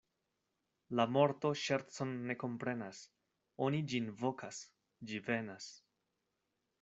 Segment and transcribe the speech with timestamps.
[0.99, 3.01] La morto ŝercon ne komprenas:
[3.69, 4.63] oni ĝin vokas,
[5.11, 5.69] ĝi venas.